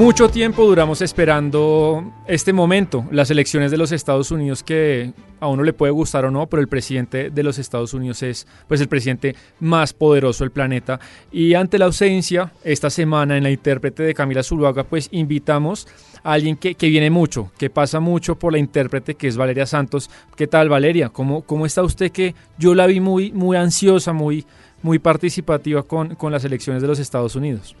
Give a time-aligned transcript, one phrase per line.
[0.00, 5.62] Mucho tiempo duramos esperando este momento, las elecciones de los Estados Unidos que a uno
[5.62, 8.88] le puede gustar o no, pero el presidente de los Estados Unidos es pues el
[8.88, 10.98] presidente más poderoso del planeta
[11.30, 15.86] y ante la ausencia esta semana en la intérprete de Camila Zuluaga pues invitamos
[16.24, 19.66] a alguien que, que viene mucho, que pasa mucho por la intérprete que es Valeria
[19.66, 20.08] Santos.
[20.34, 21.10] ¿Qué tal Valeria?
[21.10, 24.46] ¿Cómo, cómo está usted que yo la vi muy, muy ansiosa, muy,
[24.80, 27.76] muy participativa con, con las elecciones de los Estados Unidos?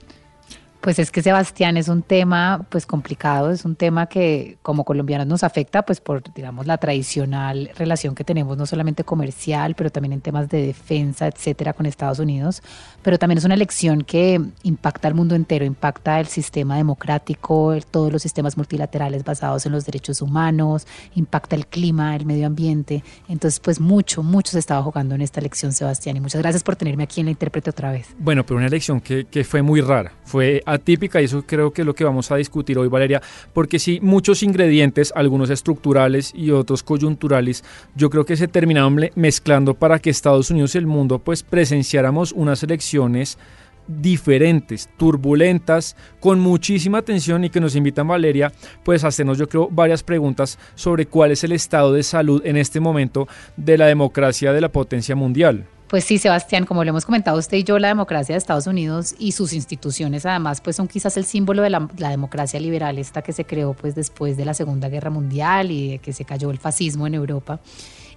[0.80, 5.26] Pues es que Sebastián es un tema pues complicado, es un tema que como colombianos
[5.26, 10.14] nos afecta pues por digamos la tradicional relación que tenemos no solamente comercial, pero también
[10.14, 12.62] en temas de defensa, etcétera con Estados Unidos,
[13.02, 17.84] pero también es una elección que impacta al mundo entero, impacta el sistema democrático, el,
[17.84, 23.04] todos los sistemas multilaterales basados en los derechos humanos, impacta el clima, el medio ambiente.
[23.28, 26.76] Entonces, pues mucho, mucho se estaba jugando en esta elección, Sebastián, y muchas gracias por
[26.76, 28.08] tenerme aquí en la intérprete otra vez.
[28.18, 31.82] Bueno, pero una elección que, que fue muy rara, fue atípica y eso creo que
[31.82, 36.50] es lo que vamos a discutir hoy, Valeria, porque sí, muchos ingredientes, algunos estructurales y
[36.50, 41.18] otros coyunturales, yo creo que se terminaron mezclando para que Estados Unidos y el mundo
[41.18, 43.38] pues presenciáramos unas elecciones
[43.86, 48.52] diferentes, turbulentas, con muchísima tensión y que nos invitan Valeria,
[48.84, 52.56] pues a hacernos yo creo varias preguntas sobre cuál es el estado de salud en
[52.56, 53.26] este momento
[53.56, 55.66] de la democracia de la potencia mundial.
[55.90, 59.16] Pues sí, Sebastián, como le hemos comentado usted y yo, la democracia de Estados Unidos
[59.18, 63.22] y sus instituciones además pues son quizás el símbolo de la, la, democracia liberal esta
[63.22, 66.52] que se creó pues después de la Segunda Guerra Mundial y de que se cayó
[66.52, 67.58] el fascismo en Europa.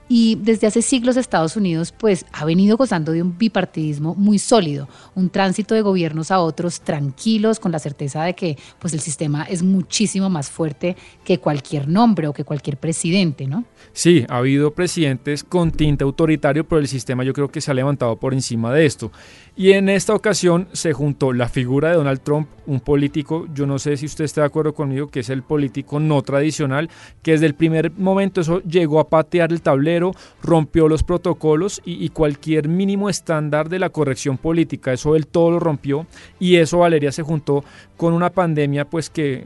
[0.07, 4.87] Y desde hace siglos Estados Unidos pues ha venido gozando de un bipartidismo muy sólido,
[5.15, 9.45] un tránsito de gobiernos a otros tranquilos con la certeza de que pues el sistema
[9.45, 13.65] es muchísimo más fuerte que cualquier nombre o que cualquier presidente, ¿no?
[13.95, 17.75] Sí, ha habido presidentes con tinte autoritario, pero el sistema yo creo que se ha
[17.75, 19.11] levantado por encima de esto.
[19.55, 23.77] Y en esta ocasión se juntó la figura de Donald Trump, un político, yo no
[23.77, 26.89] sé si usted está de acuerdo conmigo, que es el político no tradicional,
[27.21, 32.03] que desde el primer momento eso llegó a patear el tablero, rompió los protocolos y,
[32.03, 36.07] y cualquier mínimo estándar de la corrección política, eso él todo lo rompió
[36.39, 37.63] y eso Valeria se juntó
[37.95, 39.45] con una pandemia pues que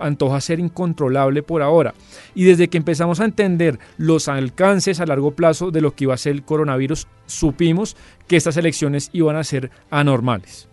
[0.00, 1.94] antoja ser incontrolable por ahora.
[2.34, 6.14] Y desde que empezamos a entender los alcances a largo plazo de lo que iba
[6.14, 7.96] a ser el coronavirus, supimos
[8.26, 10.68] que estas elecciones iban a ser anormales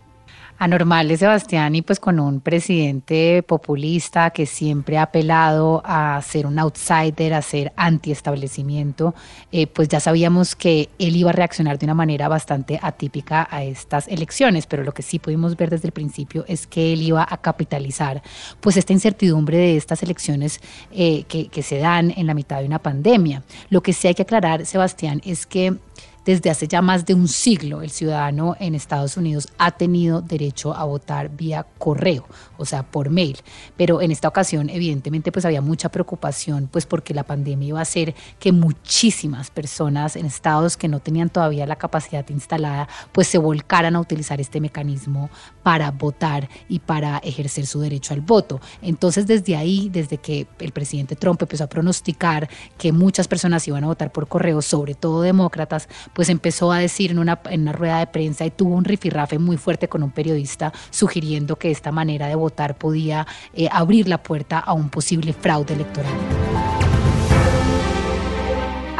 [0.62, 6.60] anormales, Sebastián, y pues con un presidente populista que siempre ha apelado a ser un
[6.60, 9.16] outsider, a ser antiestablecimiento,
[9.52, 13.64] eh, pues ya sabíamos que él iba a reaccionar de una manera bastante atípica a
[13.64, 17.26] estas elecciones, pero lo que sí pudimos ver desde el principio es que él iba
[17.28, 18.22] a capitalizar
[18.60, 20.62] pues esta incertidumbre de estas elecciones
[20.92, 23.42] eh, que, que se dan en la mitad de una pandemia.
[23.72, 25.76] Lo que sí hay que aclarar, Sebastián, es que
[26.26, 30.74] desde hace ya más de un siglo el ciudadano en Estados Unidos ha tenido derecho
[30.74, 32.26] a votar vía correo,
[32.58, 33.38] o sea, por mail.
[33.78, 37.84] Pero en esta ocasión, evidentemente, pues había mucha preocupación, pues porque la pandemia iba a
[37.84, 43.38] hacer que muchísimas personas en estados que no tenían todavía la capacidad instalada, pues se
[43.38, 45.30] volcaran a utilizar este mecanismo
[45.64, 48.62] para votar y para ejercer su derecho al voto.
[48.82, 53.84] Entonces, desde ahí, desde que el presidente Trump empezó a pronosticar que muchas personas iban
[53.84, 57.72] a votar por correo, sobre todo demócratas, pues empezó a decir en una, en una
[57.72, 61.92] rueda de prensa y tuvo un rifirrafe muy fuerte con un periodista sugiriendo que esta
[61.92, 66.14] manera de votar podía eh, abrir la puerta a un posible fraude electoral.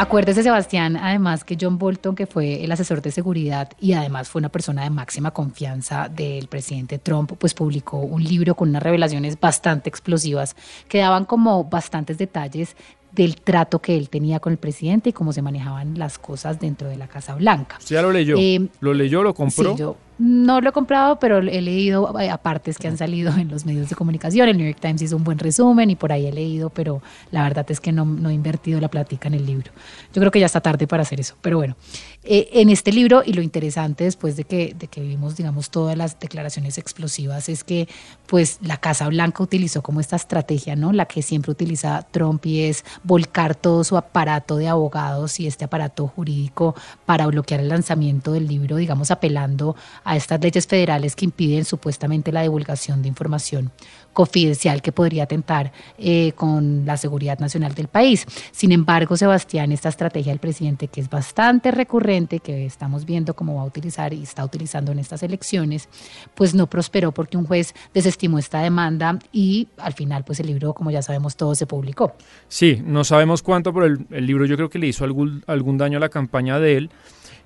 [0.02, 4.40] Acuérdese, Sebastián, además que John Bolton, que fue el asesor de seguridad y además fue
[4.40, 9.40] una persona de máxima confianza del presidente Trump, pues publicó un libro con unas revelaciones
[9.40, 10.56] bastante explosivas
[10.88, 12.76] que daban como bastantes detalles
[13.12, 16.88] del trato que él tenía con el presidente y cómo se manejaban las cosas dentro
[16.88, 17.78] de la Casa Blanca.
[17.80, 18.36] ¿Sí ya lo leyó?
[18.38, 19.72] Eh, ¿Lo leyó, lo compró?
[19.72, 23.66] Sí, yo no lo he comprado, pero he leído apartes que han salido en los
[23.66, 24.50] medios de comunicación.
[24.50, 27.44] El New York Times hizo un buen resumen y por ahí he leído, pero la
[27.44, 29.72] verdad es que no, no he invertido la plática en el libro.
[30.14, 31.76] Yo creo que ya está tarde para hacer eso, pero bueno.
[32.24, 35.98] Eh, en este libro, y lo interesante después de que, de que vimos, digamos, todas
[35.98, 37.88] las declaraciones explosivas, es que
[38.28, 40.94] pues la Casa Blanca utilizó como esta estrategia, ¿no?
[40.94, 45.66] La que siempre utiliza Trump y es volcar todo su aparato de abogados y este
[45.66, 46.76] aparato jurídico
[47.08, 51.64] para bloquear el lanzamiento del libro, digamos, apelando a a estas leyes federales que impiden
[51.64, 53.72] supuestamente la divulgación de información
[54.12, 58.26] confidencial que podría atentar eh, con la seguridad nacional del país.
[58.52, 63.56] Sin embargo, Sebastián, esta estrategia del presidente que es bastante recurrente, que estamos viendo cómo
[63.56, 65.88] va a utilizar y está utilizando en estas elecciones,
[66.36, 70.74] pues no prosperó porque un juez desestimó esta demanda y al final pues el libro,
[70.74, 72.16] como ya sabemos todos, se publicó.
[72.50, 75.78] Sí, no sabemos cuánto, pero el, el libro yo creo que le hizo algún, algún
[75.78, 76.90] daño a la campaña de él.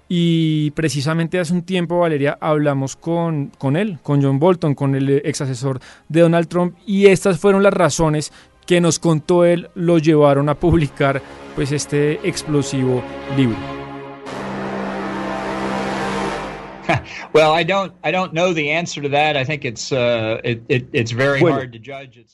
[0.07, 5.09] Y precisamente hace un tiempo, Valeria, hablamos con, con él, con John Bolton, con el
[5.09, 5.79] ex asesor
[6.09, 8.31] de Donald Trump, y estas fueron las razones
[8.67, 11.21] que nos contó él, lo llevaron a publicar
[11.55, 13.03] pues este explosivo
[13.37, 13.57] libro.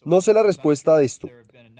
[0.05, 1.29] no sé la respuesta de esto.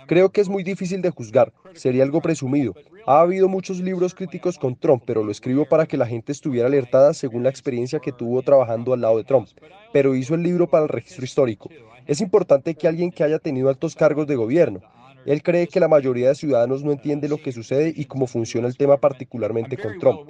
[0.08, 2.74] Creo que es muy difícil de juzgar, sería algo presumido.
[3.06, 6.68] Ha habido muchos libros críticos con Trump, pero lo escribo para que la gente estuviera
[6.68, 9.48] alertada según la experiencia que tuvo trabajando al lado de Trump.
[9.92, 11.70] Pero hizo el libro para el registro histórico.
[12.08, 14.82] Es importante que alguien que haya tenido altos cargos de gobierno,
[15.26, 18.68] él cree que la mayoría de ciudadanos no entiende lo que sucede y cómo funciona
[18.68, 20.30] el tema particularmente con Trump.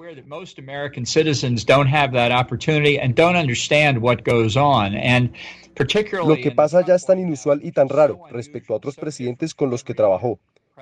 [6.27, 9.69] Lo que pasa ya es tan inusual y tan raro respecto a otros presidentes con
[9.69, 10.39] los que trabajó.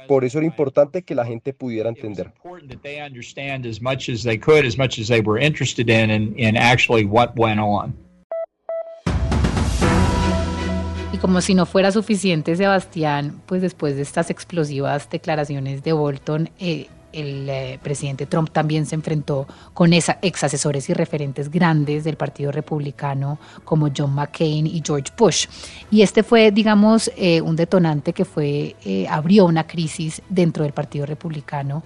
[0.08, 2.32] Por eso era importante que la gente pudiera entender.
[11.22, 16.88] Como si no fuera suficiente, Sebastián, pues después de estas explosivas declaraciones de Bolton, eh,
[17.12, 22.18] el eh, presidente Trump también se enfrentó con esa, ex asesores y referentes grandes del
[22.18, 25.48] Partido Republicano como John McCain y George Bush.
[25.92, 30.74] Y este fue, digamos, eh, un detonante que fue, eh, abrió una crisis dentro del
[30.74, 31.84] Partido Republicano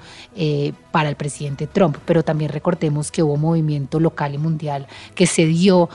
[0.91, 1.97] para el presidente Trump.
[2.05, 5.89] Pero también recordemos que hubo movimiento local y mundial que se dio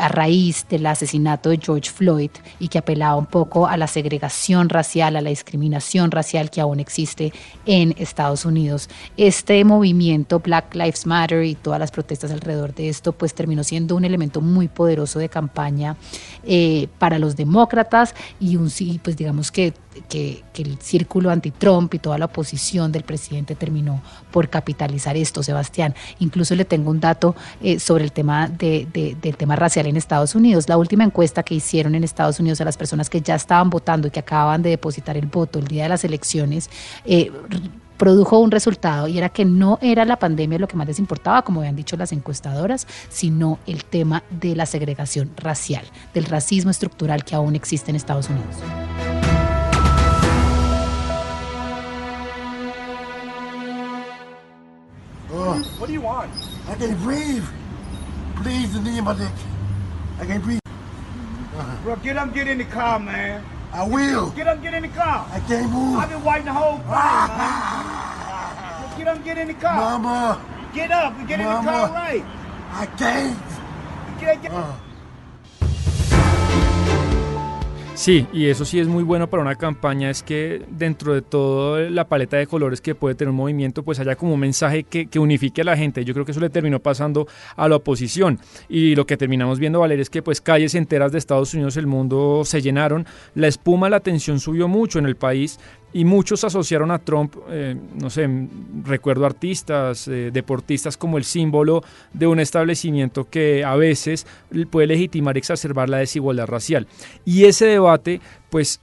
[0.00, 4.68] a raíz del asesinato de George Floyd y que apelaba un poco a la segregación
[4.68, 7.32] racial, a la discriminación racial que aún existe
[7.66, 8.71] en Estados Unidos
[9.16, 13.96] este movimiento Black Lives Matter y todas las protestas alrededor de esto, pues terminó siendo
[13.96, 15.96] un elemento muy poderoso de campaña
[16.44, 19.74] eh, para los demócratas y un sí, pues digamos que,
[20.08, 25.94] que, el círculo anti-Trump y toda la oposición del presidente terminó por capitalizar esto, Sebastián.
[26.20, 28.86] Incluso le tengo un dato eh, sobre el tema de,
[29.20, 30.68] del tema racial en Estados Unidos.
[30.68, 34.08] La última encuesta que hicieron en Estados Unidos a las personas que ya estaban votando
[34.08, 36.70] y que acababan de depositar el voto el día de las elecciones,
[37.04, 37.30] eh,
[37.96, 41.42] produjo un resultado y era que no era la pandemia lo que más les importaba,
[41.42, 45.84] como habían dicho las encuestadoras, sino el tema de la segregación racial,
[46.14, 48.56] del racismo estructural que aún existe en Estados Unidos.
[55.34, 56.30] Oh, what do you want?
[56.68, 57.44] I can't breathe.
[58.42, 59.12] Please, the knee in my.
[60.20, 60.60] I can't breathe.
[60.64, 61.82] Uh-huh.
[61.84, 63.42] Bro, get up, get in the car, man.
[63.72, 64.30] I will.
[64.30, 65.26] Get up, get in the car.
[65.32, 65.98] I can't move.
[65.98, 67.78] I've been waiting the whole time, man.
[69.02, 69.74] Get up, get in the car.
[69.74, 70.40] Mama.
[70.72, 71.58] Get up and get Mama.
[71.58, 72.24] in the car right.
[72.70, 73.36] I can't.
[74.20, 74.52] Get, get.
[74.52, 74.72] Uh.
[77.94, 81.90] Sí, y eso sí es muy bueno para una campaña, es que dentro de toda
[81.90, 85.06] la paleta de colores que puede tener un movimiento, pues haya como un mensaje que,
[85.06, 86.04] que, unifique a la gente.
[86.04, 88.40] Yo creo que eso le terminó pasando a la oposición.
[88.68, 91.86] Y lo que terminamos viendo, Valeria, es que pues calles enteras de Estados Unidos, el
[91.86, 95.60] mundo se llenaron, la espuma, la tensión subió mucho en el país
[95.92, 98.28] y muchos asociaron a Trump, eh, no sé,
[98.84, 101.82] recuerdo artistas, eh, deportistas como el símbolo
[102.12, 104.26] de un establecimiento que a veces
[104.70, 106.86] puede legitimar y exacerbar la desigualdad racial.
[107.24, 108.20] Y ese debate,
[108.50, 108.80] pues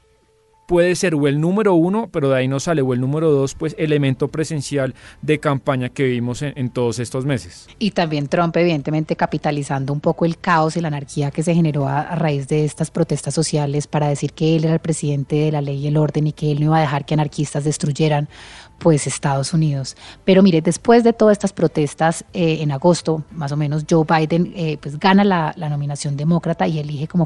[0.70, 3.56] puede ser o el número uno, pero de ahí no sale, o el número dos,
[3.56, 7.68] pues elemento presencial de campaña que vimos en, todos estos meses.
[7.80, 11.88] Y también Trump, evidentemente, capitalizando un poco el caos y la anarquía que se generó
[11.88, 15.62] a, raíz de estas protestas sociales para decir que él era el presidente de la
[15.62, 18.30] ley y el orden y que él no iba a dejar que anarquistas destruyeran
[18.78, 19.98] pues Estados Unidos.
[20.24, 24.54] Pero mire, después de todas estas protestas, eh, en agosto más o menos, Joe Biden
[24.56, 27.26] eh, pues gana la, la nominación demócrata y elige como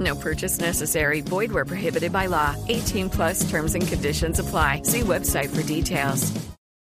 [0.00, 1.20] No purchase necessary.
[1.20, 2.56] Void where prohibited by law.
[2.68, 4.82] 18 plus terms and conditions apply.
[4.84, 6.32] See website for details.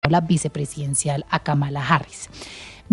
[0.09, 2.29] La vicepresidencial a Harris.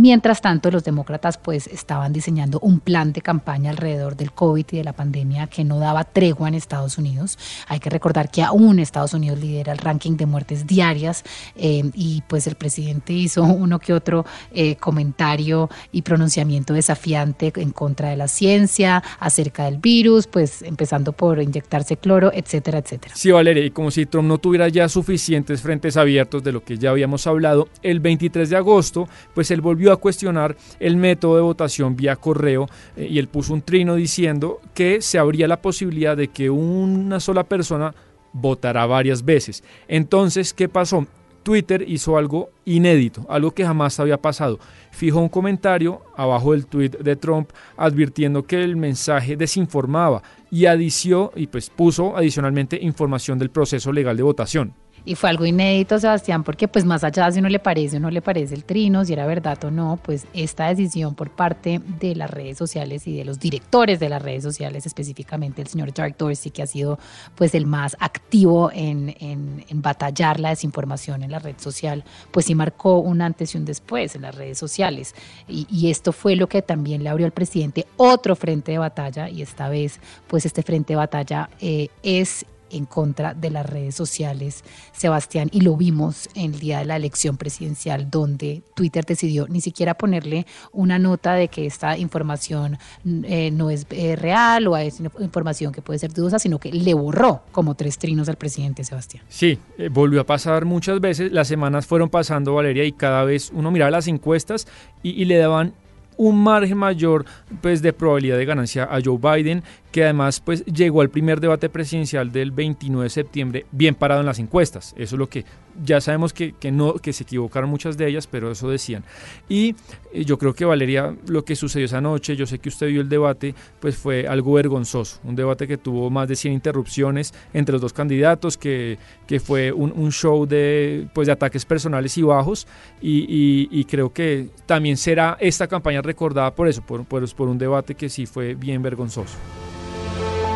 [0.02, 4.78] Mientras tanto, los demócratas pues estaban diseñando un plan de campaña alrededor del COVID y
[4.78, 7.38] de la pandemia que no daba tregua en Estados Unidos.
[7.68, 11.26] Hay que recordar que aún Estados Unidos lidera el ranking de muertes diarias
[11.58, 17.72] eh, y pues el presidente hizo uno que otro eh, comentario y pronunciamiento desafiante en
[17.72, 23.16] contra de la ciencia, acerca del virus, pues empezando por inyectarse cloro, etcétera, etcétera.
[23.18, 26.78] Sí, Valeria, y como si Trump no tuviera ya suficientes frentes abiertos de lo que
[26.78, 31.42] ya habíamos hablado, el 23 de agosto, pues él volvió a cuestionar el método de
[31.42, 36.16] votación vía correo eh, y él puso un trino diciendo que se abría la posibilidad
[36.16, 37.94] de que una sola persona
[38.34, 39.64] votara varias veces.
[39.88, 41.08] Entonces, ¿qué pasó?
[41.44, 44.60] Twitter hizo algo inédito, algo que jamás había pasado.
[44.92, 51.32] Fijó un comentario abajo del tweet de Trump advirtiendo que el mensaje desinformaba y adició
[51.36, 54.74] y pues puso adicionalmente información del proceso legal de votación.
[55.06, 58.00] Y fue algo inédito, Sebastián, porque pues más allá de si uno le parece o
[58.00, 61.82] no le parece el trino, si era verdad o no, pues esta decisión por parte
[62.00, 65.94] de las redes sociales y de los directores de las redes sociales, específicamente el señor
[65.94, 67.00] Jack Dorsey, que ha sido
[67.36, 72.56] pues el más activo en, en, batallar la desinformación en la red social, pues sí
[72.56, 75.16] marcó un antes y un después en las redes sociales.
[75.48, 79.30] Y, y esto fue lo que también le abrió al presidente otro frente de batalla
[79.30, 83.96] y esta vez pues este frente de batalla eh, es en contra de las redes
[83.96, 89.48] sociales, Sebastián, y lo vimos en el día de la elección presidencial, donde Twitter decidió
[89.48, 92.78] ni siquiera ponerle una nota de que esta información
[93.24, 96.94] eh, no es eh, real o es información que puede ser dudosa, sino que le
[96.94, 99.24] borró como tres trinos al presidente Sebastián.
[99.30, 103.52] Sí, eh, volvió a pasar muchas veces, las semanas fueron pasando, Valeria, y cada vez
[103.54, 104.68] uno miraba las encuestas
[105.04, 105.74] y, y le daban
[106.20, 107.26] un margen mayor
[107.62, 111.70] pues, de probabilidad de ganancia a Joe Biden, que además pues, llegó al primer debate
[111.70, 114.94] presidencial del 29 de septiembre bien parado en las encuestas.
[114.98, 115.46] Eso es lo que
[115.84, 119.04] ya sabemos que, que, no, que se equivocaron muchas de ellas, pero eso decían.
[119.48, 119.76] Y
[120.14, 123.02] eh, yo creo que Valeria, lo que sucedió esa noche, yo sé que usted vio
[123.02, 125.20] el debate, pues fue algo vergonzoso.
[125.24, 129.72] Un debate que tuvo más de 100 interrupciones entre los dos candidatos, que, que fue
[129.72, 132.68] un, un show de, pues, de ataques personales y bajos.
[133.02, 137.48] Y, y, y, creo que también será esta campaña recordada por eso, por, por, por
[137.48, 139.38] un debate que sí fue bien vergonzoso.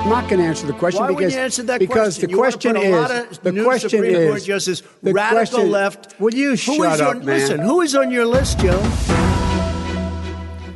[0.04, 2.30] I'm not going to answer the question Why because, answer that because question?
[2.30, 5.14] the question you to is a lot of the question Supreme is Court justice, the
[5.14, 6.20] radical question- left.
[6.20, 7.26] Will you shut up, man?
[7.26, 9.23] Listen, who is on your list, Joe?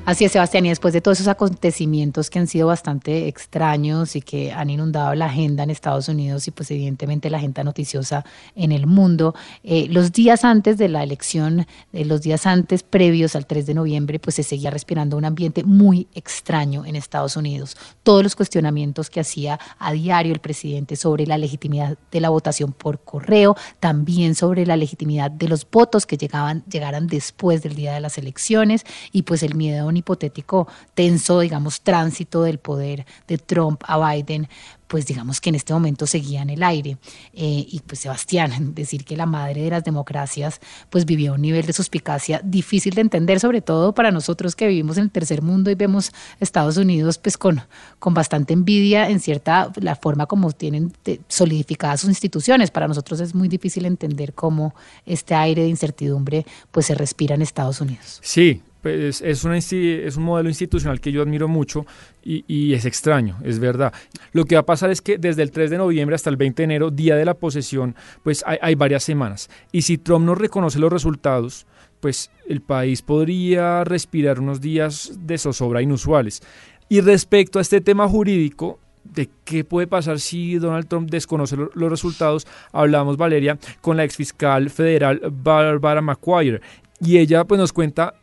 [0.07, 4.21] Así es, Sebastián, y después de todos esos acontecimientos que han sido bastante extraños y
[4.21, 8.23] que han inundado la agenda en Estados Unidos y pues evidentemente la agenda noticiosa
[8.55, 9.35] en el mundo,
[9.65, 13.73] eh, los días antes de la elección, eh, los días antes previos al 3 de
[13.73, 17.75] noviembre, pues se seguía respirando un ambiente muy extraño en Estados Unidos.
[18.03, 22.71] Todos los cuestionamientos que hacía a diario el presidente sobre la legitimidad de la votación
[22.71, 27.93] por correo, también sobre la legitimidad de los votos que llegaban, llegaran después del día
[27.93, 33.37] de las elecciones y pues el miedo a hipotético tenso, digamos, tránsito del poder de
[33.37, 34.47] Trump a Biden,
[34.87, 36.97] pues digamos que en este momento seguía en el aire.
[37.33, 41.65] Eh, y pues Sebastián, decir que la madre de las democracias pues vivió un nivel
[41.65, 45.69] de suspicacia difícil de entender, sobre todo para nosotros que vivimos en el tercer mundo
[45.69, 47.61] y vemos Estados Unidos pues con,
[47.99, 50.93] con bastante envidia en cierta la forma como tienen
[51.27, 52.71] solidificadas sus instituciones.
[52.71, 54.73] Para nosotros es muy difícil entender cómo
[55.05, 58.19] este aire de incertidumbre pues se respira en Estados Unidos.
[58.21, 61.85] Sí, es, una es un modelo institucional que yo admiro mucho
[62.23, 63.93] y, es extraño, es verdad.
[64.33, 66.61] Lo que va a pasar es que desde el 3 de noviembre hasta el 20
[66.61, 69.49] de enero, día de la posesión, pues hay, varias semanas.
[69.71, 71.65] Y si Trump no reconoce los resultados,
[71.99, 76.41] pues el país podría respirar unos días de zozobra inusuales.
[76.89, 81.71] Y respecto a este tema jurídico, de qué puede pasar si Donald Trump desconoce lo-
[81.73, 86.61] los resultados, hablamos, Valeria, con la exfiscal federal Barbara McGuire.
[86.99, 88.15] Y ella pues nos cuenta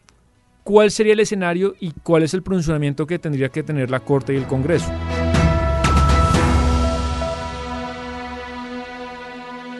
[0.65, 4.35] cuál sería el escenario y cuál es el pronunciamiento que tendría que tener la Corte
[4.35, 4.91] y el Congreso.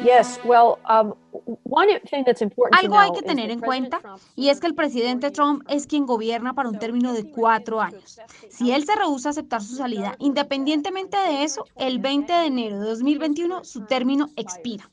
[0.05, 1.15] Yes, well, um,
[1.65, 4.03] one thing that's important to Algo hay que tener en cuenta
[4.37, 8.21] y es que el presidente Trump es quien gobierna para un término de cuatro años.
[8.51, 12.81] Si él se rehúsa a aceptar su salida, independientemente de eso, el 20 de enero
[12.81, 14.91] de 2021 su término expira.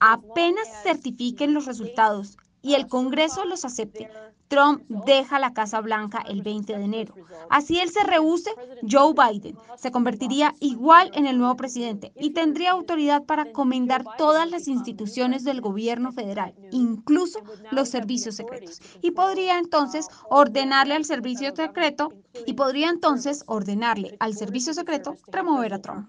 [0.00, 4.10] Apenas certifiquen los resultados y el Congreso los acepte,
[4.48, 7.14] Trump deja la Casa Blanca el 20 de enero.
[7.50, 8.50] Así él se rehúse,
[8.88, 14.50] Joe Biden se convertiría igual en el nuevo presidente y tendría autoridad para comendar todas
[14.50, 17.40] las instituciones del gobierno federal, incluso
[17.70, 18.80] los servicios secretos.
[19.02, 22.12] Y podría entonces ordenarle al servicio secreto
[22.46, 26.08] y podría entonces ordenarle al servicio secreto remover a Trump.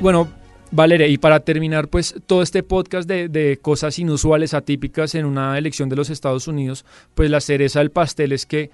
[0.00, 0.28] Bueno,
[0.72, 5.58] Valeria, y para terminar, pues todo este podcast de, de, cosas inusuales, atípicas en una
[5.58, 6.84] elección de los Estados Unidos,
[7.14, 8.70] pues la cereza del pastel es que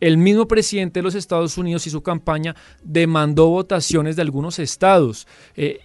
[0.00, 5.26] el mismo presidente de los Estados Unidos y su campaña demandó votaciones de algunos estados.
[5.56, 5.80] Eh,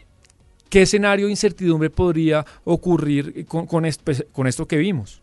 [0.70, 3.86] ¿Qué escenario de incertidumbre podría ocurrir con, con,
[4.32, 5.22] con esto que vimos?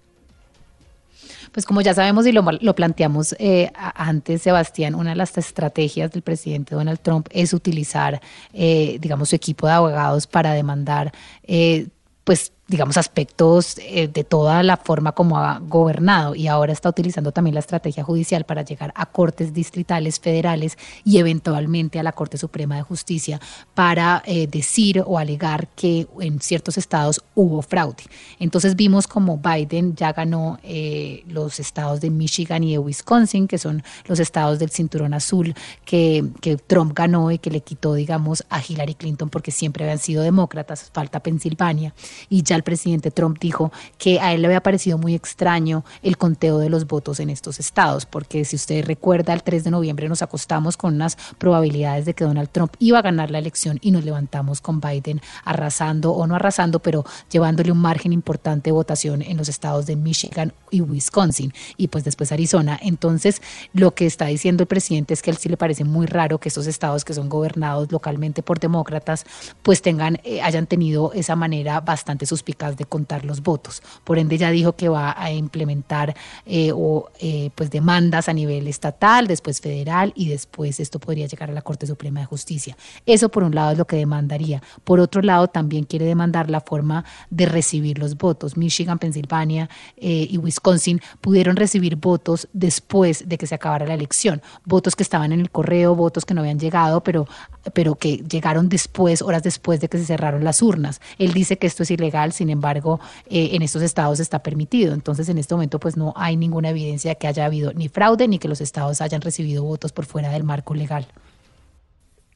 [1.53, 6.11] Pues como ya sabemos y lo, lo planteamos eh, antes, Sebastián, una de las estrategias
[6.11, 8.21] del presidente Donald Trump es utilizar,
[8.53, 11.13] eh, digamos, su equipo de abogados para demandar,
[11.43, 11.89] eh,
[12.25, 17.31] pues digamos, aspectos eh, de toda la forma como ha gobernado y ahora está utilizando
[17.31, 22.39] también la estrategia judicial para llegar a cortes distritales federales y eventualmente a la Corte
[22.39, 23.41] Suprema de Justicia
[23.75, 28.05] para eh, decir o alegar que en ciertos estados hubo fraude.
[28.39, 33.59] Entonces vimos como Biden ya ganó eh, los estados de Michigan y de Wisconsin, que
[33.59, 38.45] son los estados del cinturón azul que, que Trump ganó y que le quitó, digamos,
[38.49, 41.95] a Hillary Clinton porque siempre habían sido demócratas, falta Pensilvania
[42.31, 46.59] y ya presidente Trump dijo que a él le había parecido muy extraño el conteo
[46.59, 50.23] de los votos en estos estados, porque si usted recuerda, el 3 de noviembre nos
[50.23, 54.05] acostamos con unas probabilidades de que Donald Trump iba a ganar la elección y nos
[54.05, 59.37] levantamos con Biden arrasando o no arrasando, pero llevándole un margen importante de votación en
[59.37, 62.79] los estados de Michigan y Wisconsin y pues después Arizona.
[62.83, 63.43] Entonces,
[63.73, 66.39] lo que está diciendo el presidente es que a él sí le parece muy raro
[66.39, 69.25] que estos estados que son gobernados localmente por demócratas,
[69.63, 73.83] pues tengan, eh, hayan tenido esa manera bastante de contar los votos.
[74.05, 76.15] Por ende, ya dijo que va a implementar
[76.47, 81.51] eh, o, eh, pues demandas a nivel estatal, después federal y después esto podría llegar
[81.51, 82.77] a la Corte Suprema de Justicia.
[83.07, 84.63] Eso por un lado es lo que demandaría.
[84.85, 88.57] Por otro lado, también quiere demandar la forma de recibir los votos.
[88.57, 94.43] Michigan, Pensilvania eh, y Wisconsin pudieron recibir votos después de que se acabara la elección.
[94.65, 97.27] Votos que estaban en el correo, votos que no habían llegado, pero,
[97.73, 101.01] pero que llegaron después, horas después de que se cerraron las urnas.
[101.19, 104.95] Él dice que esto es ilegal, sin embargo, eh, en estos estados está permitido.
[104.95, 108.29] Entonces, en este momento, pues no hay ninguna evidencia de que haya habido ni fraude
[108.29, 111.07] ni que los estados hayan recibido votos por fuera del marco legal.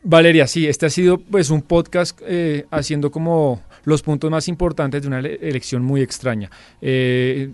[0.09, 5.03] Valeria, sí, este ha sido pues un podcast eh, haciendo como los puntos más importantes
[5.03, 6.49] de una elección muy extraña.
[6.81, 7.50] Eh,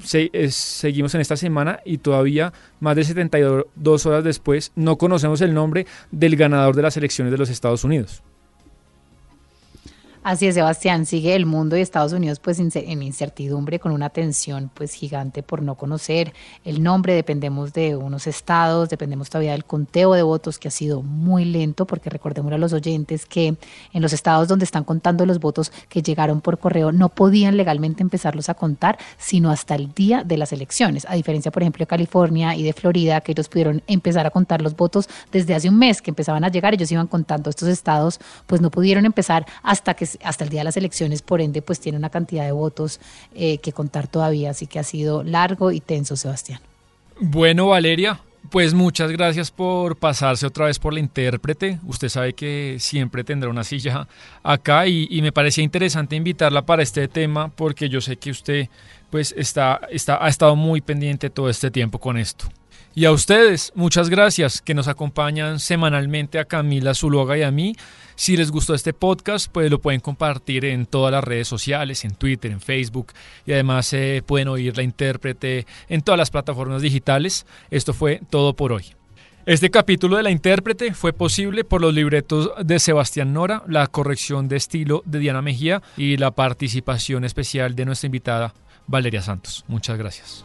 [0.51, 5.87] seguimos en esta semana y todavía más de 72 horas después no conocemos el nombre
[6.11, 8.23] del ganador de las elecciones de los Estados Unidos.
[10.25, 14.71] Así es, Sebastián, sigue el mundo y Estados Unidos pues en incertidumbre con una tensión
[14.73, 16.33] pues gigante por no conocer
[16.65, 21.03] el nombre, dependemos de unos estados, dependemos todavía del conteo de votos que ha sido
[21.03, 23.57] muy lento porque recordemos a los oyentes que
[23.93, 28.05] en los estados donde están contando los votos que llegaron por correo no podían legalmente
[28.05, 31.89] empezarlos a contar sino hasta el día de las elecciones, a diferencia por ejemplo de
[31.89, 35.81] California y de Florida que ellos pudieron empezar a contar los votos desde hace un
[35.81, 37.51] mes que empezaban a llegar, ellos iban contando.
[37.51, 41.41] Estos estados pues no pudieron empezar hasta que hasta el día de las elecciones, por
[41.41, 43.01] ende, pues tiene una cantidad de votos
[43.35, 46.61] eh, que contar todavía, así que ha sido largo y tenso, Sebastián.
[47.21, 48.21] Bueno, Valeria,
[48.51, 51.79] pues muchas gracias por pasarse otra vez por la intérprete.
[51.87, 54.09] Usted sabe que siempre tendrá una silla
[54.43, 58.69] acá y, me parecía interesante invitarla para este tema porque yo sé que usted
[59.11, 62.47] pues está, está, ha estado muy pendiente todo este tiempo con esto.
[62.95, 67.75] Y a ustedes, muchas gracias que nos acompañan semanalmente a Camila Zuluaga y a mí.
[68.17, 72.15] Si les gustó este podcast, pues lo pueden compartir en todas las redes sociales, en
[72.15, 73.15] Twitter, en Facebook
[73.47, 77.47] y además eh, pueden oír la intérprete en todas las plataformas digitales.
[77.71, 78.85] Esto fue todo por hoy.
[79.47, 84.49] Este capítulo de la intérprete fue posible por los libretos de Sebastián Nora, la corrección
[84.49, 88.55] de estilo de Diana Mejía y la participación especial de nuestra invitada
[88.87, 89.65] Valeria Santos.
[89.67, 90.45] Muchas gracias.